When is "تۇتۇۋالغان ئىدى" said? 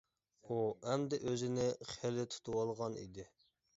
2.33-3.29